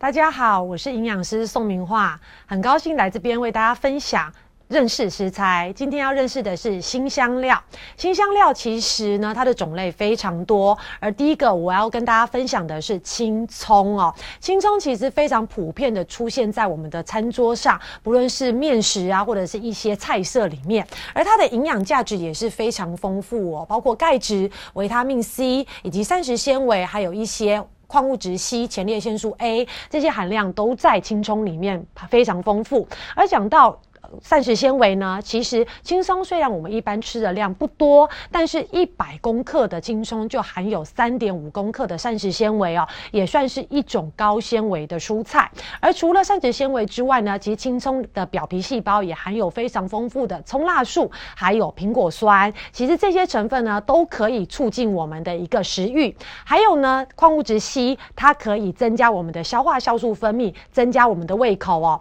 [0.00, 4.32] 大家好，我是营养师宋明化，很高兴来这边为大家分享
[4.68, 5.72] 认识食材。
[5.74, 7.60] 今天要认识的是新香料。
[7.96, 10.78] 新香料其实呢，它的种类非常多。
[11.00, 14.14] 而第一个我要跟大家分享的是青葱哦。
[14.38, 20.86] 青葱其实非常普遍的出现在我们的餐桌上，不论是面食啊，或者是一些菜色里面。
[21.12, 27.60] 而它的营养价值也是非常丰富哦，包括钙质、维他命 C 以及膳食纤维，还有一些。
[27.88, 33.80] 矿物质硒、前列腺素 A 这些含量都在青葱里面非常丰富，而讲到。
[34.22, 45.50] 膳食纤维呢，其实青松虽然我们一般吃的量不多，但是一百公克的青松就含有三点五公克的膳食纤维哦，也算是一种高纤维的蔬菜。
[45.80, 52.52] 而除了膳食纤维之外呢，其实青葱的表皮细胞也含有非常丰富的葱辣素，还有苹果酸。
[52.72, 56.14] 其实这些成分呢，都可以促进我们的一个食欲。
[56.44, 62.00] 还有呢，矿物质硒，它可以增加我们的消化酵素分泌，增加我们的胃口哦。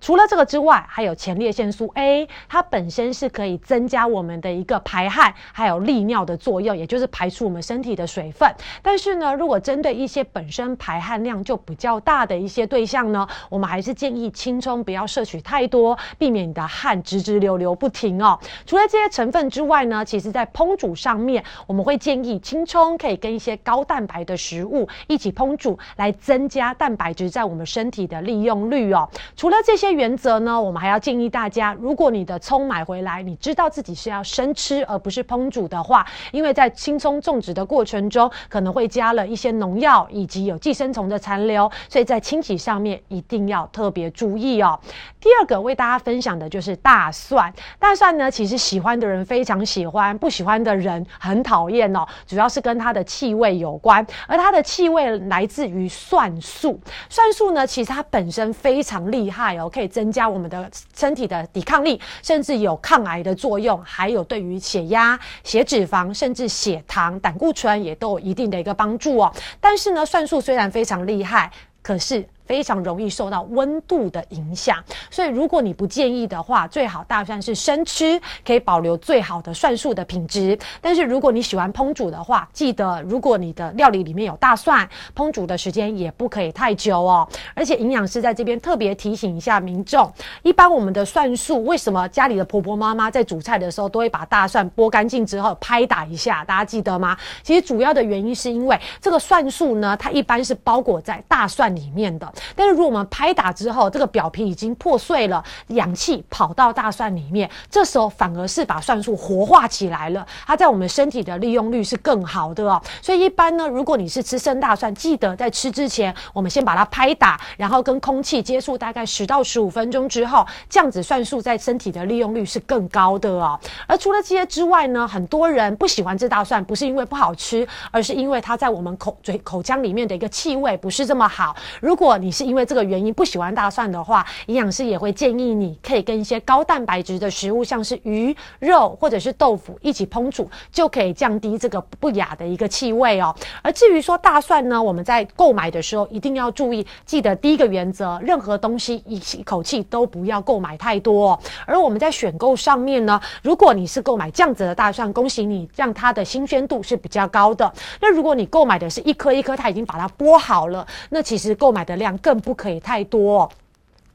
[0.00, 8.48] 除了这个之外，还有前列腺素 A，它本身是可以增加我们的一个排汗，还有利尿的作用，也就是排出我们身体的水分。
[8.80, 18.38] 但是呢，如果针对一些本身排汗量就比较大的一些对象呢，我们还是建议青葱不要摄取太多，避免你的汗直直流流不停哦。
[18.66, 29.08] 除了这些成分之外呢，其实在烹煮上面，我们会建议青葱可以跟一些高蛋白的食物一起烹煮，来增加蛋白质在我们身体的利用率哦。
[29.36, 29.87] 除了这些。
[29.92, 44.78] 原则呢，我们还要建议大家，如果你的葱买回来，你知道自己是要生吃而不是烹煮的话，因为在青葱种植的过程中，可能会加了一些农药以及有寄生虫的残留，所以在清洗上面一定要特别注意哦。
[45.20, 59.68] 第二个为大家分享的就是大蒜，大蒜呢，其实喜欢的人非常喜欢，不喜欢的人很讨厌哦，主要是跟它的气味有关，而它的气味来自于蒜素，蒜素呢，其实它本身非常厉害哦。
[59.78, 69.32] 可以增加我们的身体的抵抗力，甚至有抗癌的作用，还有对于血压、血脂肪，甚至血糖、胆固醇也都有一定的一个帮助哦。
[69.60, 72.28] 但是呢，算术虽然非常厉害，可是。
[72.48, 80.58] 非常容易受到温度的影响，所以如果你不介意的话，最好大蒜是生吃，可以保留最好的蒜素的品质。
[80.80, 87.28] 但是如果你喜欢烹煮的话，记得如果你的料理里面有大蒜，烹煮的时间也不可以太久哦。
[87.52, 90.10] 而且营养师在这边特别提醒一下民众，
[90.42, 96.42] 一般我们的蒜素为什么家里的婆婆妈妈在煮菜的时候都会把大蒜剥干净之后拍打一下？
[96.46, 97.14] 大家记得吗？
[97.42, 102.32] 其实主要的原因是因为这个蒜素呢，它一般是包裹在大蒜里面的。
[102.54, 112.80] 但是如果我们拍打之后，这个表皮已经破碎了，氧气跑到大蒜里面，这时候反而是把蒜素活化起来了，它在我们身体的利用率是更好的哦。
[113.02, 123.58] 所以一般呢，如果你是吃生大蒜，记得在吃之前，我们先把它拍打，然后跟空气接触大概十到十五分钟之后，这样子蒜素在身体的利用率是更高的哦。
[123.86, 131.54] 而除了这些之外呢，很多人不喜欢吃大蒜，不是因为不好吃，而是因为它在我们口嘴口腔里面的一个气味不是这么好。
[131.80, 143.34] 如果你你是因为这个原因不喜欢大蒜的话，营养师也会建议你可以跟一些高蛋白质的食物，像是鱼肉或者是豆腐一起烹煮，就可以降低这个不雅的一个气味哦。
[143.62, 151.40] 而至于说大蒜呢，我们在购买的时候一定要注意，记得第一个原则，任何东西一一口气都不要购买太多。
[151.64, 157.72] 而我们在选购上面呢，如果你是购买这样子的大蒜，恭喜你，让它的新鲜度是比较高的。
[158.02, 162.17] 那如果你购买的是一颗一颗，它已经把它剥好了，那其实购买的量。
[162.18, 163.50] 更不可以太多，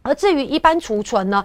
[0.01, 1.43] 而至于一般储存呢？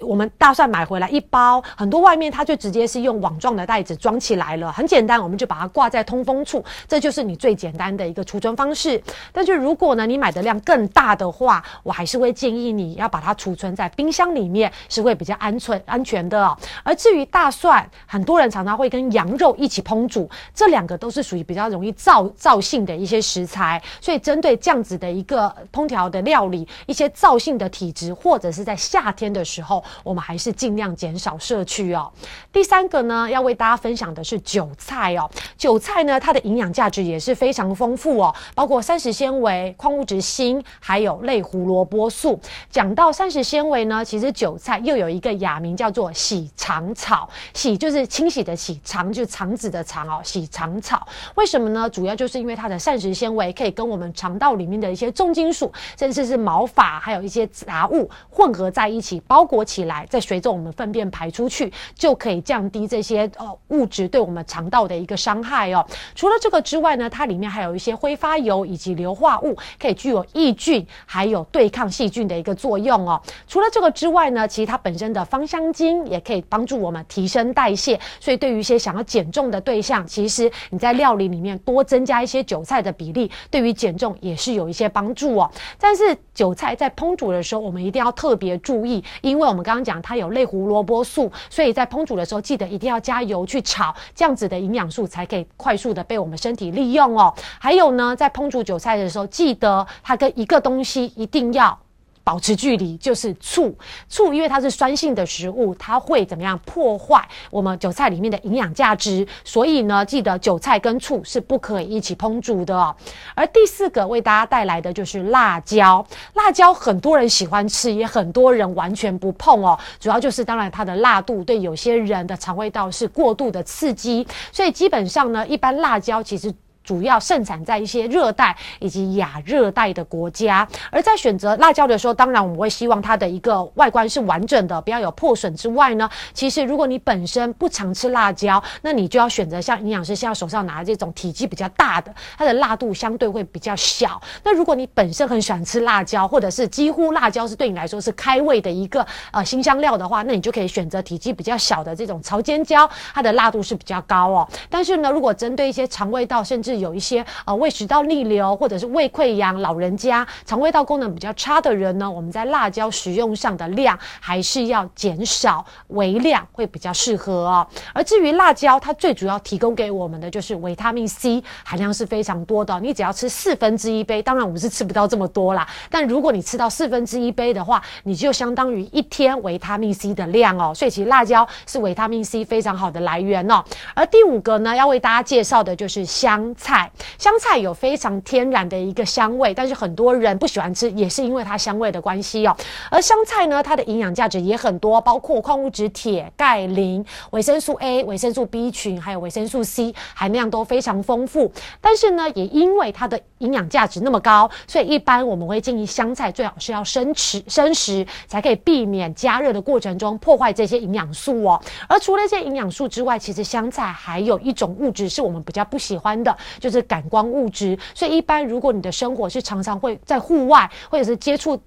[0.00, 9.02] 我们大蒜买回来一包，很多外面它就直接是用网状的袋子装起来了，很简单，我们就把它挂在通风处，这就是你最简单的一个储存方式。
[9.32, 16.54] 但是如果呢你买的量更大的话，我还是会建议你要把它储存在冰箱里面，是会比较安全安全的哦。
[16.82, 29.69] 而至于大蒜，很多人常常会跟羊肉一起烹煮，这两个都是属于比较容易燥燥性的一些食材，所以针对这样子的一个烹调的料理，一些燥性的体质，或者是在夏天的时候。
[30.02, 32.10] 我们还是尽量减少摄取哦。
[32.50, 35.30] 第三个呢，要为大家分享的是韭菜哦。
[35.58, 42.40] 韭菜呢，它的营养价值也是非常丰富哦，包括膳食纤维、矿物质锌，还有类胡萝卜素。
[42.70, 51.06] 讲到膳食纤维呢，其实韭菜又有一个雅名叫做洗肠草，洗就是清洗的洗，肠就是肠子的肠哦，洗肠草。
[51.36, 51.88] 为什么呢？
[51.90, 59.59] 主要就是因为它的膳食纤维可以跟我们肠道里面的一些重金属，甚至是毛发，还有一些杂物混合在一起，包裹。
[59.64, 65.84] 起来，再随着我们粪便排出去，就可以降低这些呃物质对我们肠道的一个伤害哦。
[66.14, 73.20] 除了这个之外呢，它里面还有一些挥发油以及硫化物，可以具有抑菌还有对抗细菌的一个作用哦。
[73.46, 85.50] 除了这个之外呢，其实它本身的芳香精也可以帮助我们提升代谢，所以对于一些想要减重的对象，其实你在料理里面多增加一些韭菜的比例，对于减重也是有一些帮助哦。
[85.78, 97.34] 但是韭菜在烹煮的时候，我们一定要特别注意，因为我们刚刚讲它有类胡萝卜素，所以在烹煮的时候记得一定要加油去炒，这样子的营养素才可以快速的被我们身体利用哦。
[97.58, 101.78] 还有呢，在烹煮韭菜的时候，记得它跟一个东西一定要。
[102.22, 103.76] 保持距离就是醋，
[104.08, 109.26] 醋因为它是酸性的食物，它会怎么样破坏我们韭菜里面的营养价值？
[109.44, 112.94] 所以呢，记得韭菜跟醋是不可以一起烹煮的。
[113.34, 119.78] 而第四个为大家带来的就是辣椒，辣椒很多人喜欢吃，也很多人完全不碰哦。
[119.98, 126.52] 主要就是当然它的辣度对有些人的肠胃道是过度的刺激，所以基本上呢，一般辣椒其实。
[126.82, 144.20] 主要盛产在一些热带以及亚热带的国家，而在选择辣椒的时候，当然我们会希望它的一个外观是完整的，不要有破损之外呢，其实如果你本身不常吃辣椒，那你就要选择像营养师现在手上拿的这种体积比较大的，它的辣度相对会比较小。
[144.42, 154.48] 那如果你本身很喜欢吃辣椒，或者是几乎辣椒是对你来说是开胃的一个呃新香料的话，那你就可以选择体积比较小的这种潮尖椒，它的辣度是比较高哦。
[154.68, 167.66] 但是呢，如果针对一些肠胃道甚至有一些呃胃食道逆流或者是胃溃疡、老人家肠胃道功能比较差的人呢，我们在辣椒食用上的量还是要减少，微量会比较适合哦。
[167.92, 172.78] 而至于辣椒，它最主要提供给我们的就是维他命 C 含量是非常多的。
[172.80, 180.72] 你只要吃四分之一杯，当然我们是吃不到这么多啦，但如果你吃到四分之一杯的话，你就相当于一天维他命 C 的量哦。
[180.74, 183.62] 所以其实辣椒是维他命 C 非常好的来源哦。
[183.94, 186.90] 而第五个呢，要为大家介绍的就是香菜。
[187.18, 192.54] 香菜有非常天然的一个香味，但是很多人不喜欢吃，也是因为它香味的关系哦。
[192.90, 201.50] 而香菜呢，它的营养价值也很多，包括矿物质铁、钙、磷、维生素 A、维生素 B 群，还有维生素 C 含量都非常丰富。
[201.80, 211.60] 但是呢，也因为它的营养价值那么高，所以一般我们会建议香菜最好是要生吃生食，才可以避免加热的过程中破坏这些营养素哦。
[211.88, 217.78] 而除了这些营养素之外，其实香菜还有一种物质是我们比较不喜欢的，就是感光物质。
[217.94, 221.60] 所以一般如果你的生活是常常会在户外或者是接触。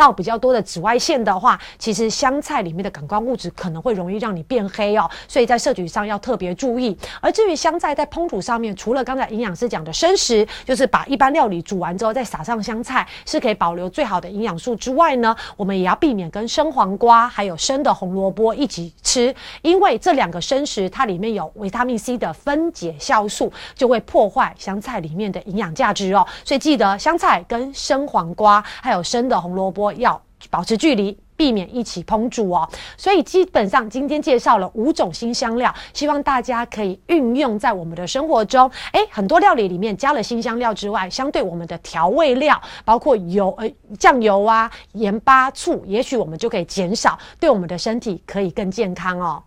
[0.00, 6.96] 到比较多的紫外线的话，其实香菜里面的感光物质可能会容易让你变黑哦，所以在摄取上要特别注意。
[7.20, 26.26] 而至于香菜在烹煮上面，除了刚才营养师讲的生食，就是把一般料理煮完之后再撒上香菜，是可以保留最好的营养素之外呢，我们也要避免跟生黄瓜还有生的红萝卜一起吃，因为这两个生食它里面有维他命 C 的分解酵素，就会破坏香菜里面的营养价值哦。
[26.42, 29.89] 所以记得香菜跟生黄瓜还有生的红萝卜。
[29.94, 32.68] 要保持距离，避免一起烹煮哦。
[32.96, 38.70] 所以基本上今天介绍了五种新香料，希望大家可以运用在我们的生活中。
[38.92, 49.42] 诶，很多料理里面加了新香料之外，相对我们的调味料，包括油、呃酱油啊、盐巴、醋，也许我们就可以减少，对我们的身体可以更健康哦。